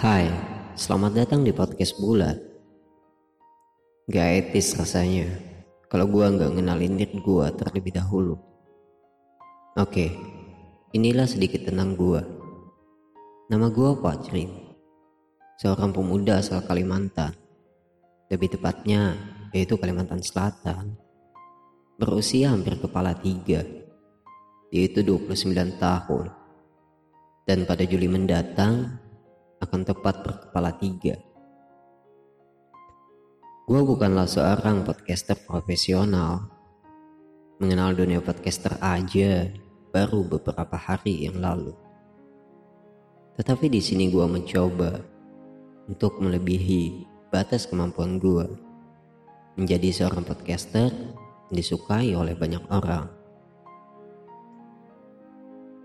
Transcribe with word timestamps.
Hai, 0.00 0.32
selamat 0.80 1.12
datang 1.12 1.44
di 1.44 1.52
podcast 1.52 2.00
bulat. 2.00 2.40
Gak 4.08 4.28
etis 4.32 4.72
rasanya 4.72 5.28
kalau 5.92 6.08
gua 6.08 6.32
nggak 6.32 6.56
ngenalin 6.56 6.96
diri 6.96 7.20
gua 7.20 7.52
terlebih 7.52 7.92
dahulu. 7.92 8.40
Oke, 9.76 10.08
inilah 10.96 11.28
sedikit 11.28 11.68
tentang 11.68 12.00
gua. 12.00 12.24
Nama 13.52 13.68
gua 13.68 13.92
Pacrin, 14.00 14.72
seorang 15.60 15.92
pemuda 15.92 16.40
asal 16.40 16.64
Kalimantan. 16.64 17.36
Lebih 18.32 18.56
tepatnya, 18.56 19.20
yaitu 19.52 19.76
Kalimantan 19.76 20.24
Selatan. 20.24 20.96
Berusia 22.00 22.56
hampir 22.56 22.80
kepala 22.80 23.12
tiga, 23.20 23.68
yaitu 24.72 25.04
29 25.04 25.76
tahun. 25.76 26.32
Dan 27.44 27.68
pada 27.68 27.84
Juli 27.84 28.08
mendatang, 28.08 28.96
akan 29.60 29.80
tepat 29.84 30.24
berkepala 30.24 30.72
tiga. 30.80 31.20
Gue 33.70 33.86
bukanlah 33.86 34.26
seorang 34.26 34.82
podcaster 34.82 35.38
profesional. 35.46 36.50
Mengenal 37.60 37.94
dunia 37.94 38.18
podcaster 38.24 38.74
aja 38.80 39.46
baru 39.92 40.26
beberapa 40.26 40.74
hari 40.74 41.28
yang 41.28 41.38
lalu. 41.38 41.76
Tetapi 43.38 43.70
di 43.70 43.78
sini 43.78 44.10
gue 44.10 44.26
mencoba 44.26 44.98
untuk 45.86 46.18
melebihi 46.18 47.06
batas 47.30 47.70
kemampuan 47.70 48.18
gue 48.18 48.48
menjadi 49.54 50.02
seorang 50.02 50.26
podcaster 50.26 50.90
yang 50.90 51.54
disukai 51.54 52.10
oleh 52.16 52.34
banyak 52.34 52.64
orang. 52.74 53.06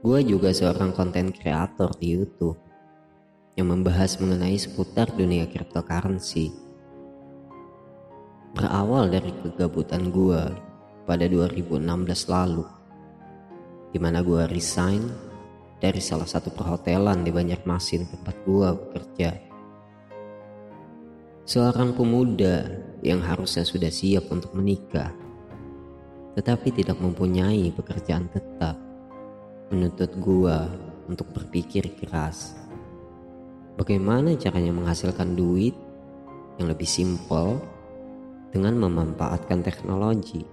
Gue 0.02 0.26
juga 0.26 0.50
seorang 0.54 0.90
konten 0.90 1.30
kreator 1.30 1.94
di 2.02 2.18
YouTube 2.18 2.65
yang 3.56 3.72
membahas 3.72 4.20
mengenai 4.20 4.60
seputar 4.60 5.08
dunia 5.16 5.48
cryptocurrency. 5.48 6.52
Berawal 8.52 9.12
dari 9.12 9.32
kegabutan 9.32 10.12
gua 10.12 10.52
pada 11.08 11.24
2016 11.24 11.80
lalu, 12.28 12.68
di 13.96 14.00
mana 14.00 14.20
gua 14.20 14.48
resign 14.52 15.08
dari 15.80 16.04
salah 16.04 16.28
satu 16.28 16.52
perhotelan 16.52 17.24
di 17.24 17.32
Banjarmasin 17.32 18.12
tempat 18.12 18.36
gua 18.44 18.76
bekerja. 18.76 19.40
Seorang 21.48 21.96
pemuda 21.96 22.68
yang 23.00 23.24
harusnya 23.24 23.64
sudah 23.64 23.92
siap 23.92 24.28
untuk 24.36 24.52
menikah, 24.52 25.16
tetapi 26.36 26.76
tidak 26.76 27.00
mempunyai 27.00 27.72
pekerjaan 27.72 28.28
tetap, 28.28 28.76
menuntut 29.72 30.12
gua 30.20 30.68
untuk 31.08 31.32
berpikir 31.32 31.96
keras 31.96 32.65
Bagaimana 33.76 34.40
caranya 34.40 34.72
menghasilkan 34.72 35.36
duit 35.36 35.76
yang 36.56 36.72
lebih 36.72 36.88
simpel 36.88 37.60
dengan 38.56 38.80
memanfaatkan 38.80 39.60
teknologi 39.68 40.48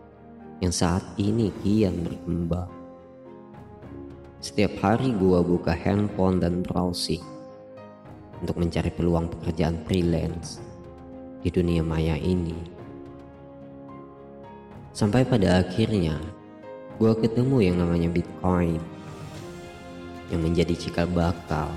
yang 0.59 0.75
saat 0.75 1.06
ini 1.23 1.55
kian 1.62 2.03
berkembang. 2.03 2.67
Setiap 4.42 4.75
hari 4.83 5.14
gua 5.14 5.39
buka 5.39 5.70
handphone 5.70 6.42
dan 6.42 6.67
browsing 6.67 7.23
untuk 8.42 8.59
mencari 8.59 8.91
peluang 8.91 9.31
pekerjaan 9.31 9.79
freelance 9.86 10.59
di 11.47 11.51
dunia 11.55 11.86
maya 11.86 12.19
ini. 12.19 12.59
Sampai 14.91 15.23
pada 15.23 15.62
akhirnya 15.62 16.19
gua 16.98 17.14
ketemu 17.14 17.70
yang 17.70 17.79
namanya 17.79 18.11
Bitcoin 18.11 18.83
yang 20.34 20.42
menjadi 20.42 20.75
cikal 20.75 21.07
bakal 21.07 21.70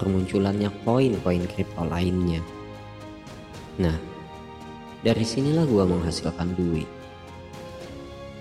bermunculannya 0.00 0.72
koin-koin 0.88 1.44
kripto 1.44 1.84
lainnya. 1.84 2.40
Nah, 3.76 3.94
dari 5.04 5.20
sinilah 5.20 5.68
gua 5.68 5.84
menghasilkan 5.84 6.56
duit. 6.56 6.88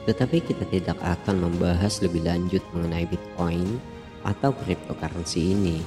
Tetapi 0.07 0.39
kita 0.39 0.63
tidak 0.71 0.97
akan 1.03 1.51
membahas 1.51 1.99
lebih 1.99 2.23
lanjut 2.23 2.63
mengenai 2.71 3.03
Bitcoin 3.05 3.77
atau 4.23 4.55
cryptocurrency 4.55 5.51
ini. 5.51 5.83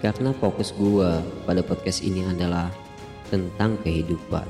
Karena 0.00 0.32
fokus 0.32 0.72
gua 0.72 1.20
pada 1.44 1.60
podcast 1.60 2.00
ini 2.00 2.24
adalah 2.24 2.72
tentang 3.28 3.76
kehidupan, 3.84 4.48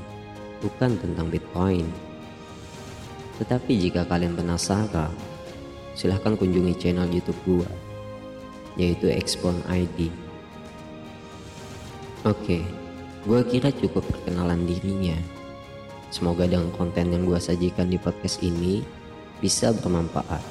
bukan 0.63 0.95
tentang 0.95 1.27
Bitcoin. 1.27 1.83
Tetapi 3.43 3.71
jika 3.75 4.07
kalian 4.07 4.39
penasaran, 4.39 5.11
silahkan 5.95 6.39
kunjungi 6.39 6.73
channel 6.79 7.11
YouTube 7.11 7.39
gua 7.43 7.88
yaitu 8.79 9.11
Expon 9.11 9.59
ID. 9.67 10.07
Oke, 12.23 12.63
gue 13.27 13.39
kira 13.51 13.75
cukup 13.75 14.07
perkenalan 14.07 14.63
dirinya. 14.63 15.19
Semoga 16.09 16.47
dengan 16.47 16.71
konten 16.71 17.11
yang 17.11 17.27
gue 17.27 17.37
sajikan 17.37 17.91
di 17.91 17.99
podcast 17.99 18.39
ini 18.39 18.81
bisa 19.43 19.75
bermanfaat 19.75 20.41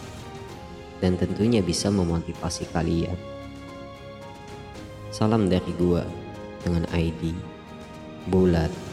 dan 1.00 1.16
tentunya 1.16 1.64
bisa 1.64 1.88
memotivasi 1.88 2.68
kalian. 2.70 3.16
Salam 5.08 5.48
dari 5.48 5.72
gue 5.74 6.04
dengan 6.62 6.84
ID 6.92 7.32
Bulat 8.28 8.87